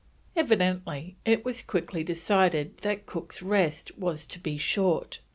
Evidently 0.35 1.15
it 1.25 1.45
was 1.45 1.61
quickly 1.61 2.03
decided 2.03 2.75
that 2.79 3.05
Cook's 3.05 3.43
rest 3.43 3.95
was 3.99 4.25
to 4.25 4.39
be 4.39 4.57
short. 4.57 5.19